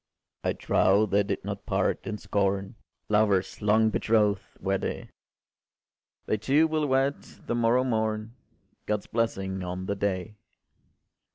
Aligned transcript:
I 0.43 0.53
trow 0.53 1.05
they 1.05 1.21
did 1.21 1.45
not 1.45 1.67
part 1.67 2.07
in 2.07 2.17
scorn: 2.17 2.73
Lovers 3.07 3.61
long 3.61 3.91
betroth’d 3.91 4.41
were 4.59 4.79
they: 4.79 5.11
They 6.25 6.37
two 6.37 6.65
will 6.67 6.87
wed 6.87 7.21
the 7.45 7.53
morrow 7.53 7.83
morn! 7.83 8.33
God’s 8.87 9.05
blessing 9.05 9.63
on 9.63 9.85
the 9.85 9.95
day! 9.95 10.37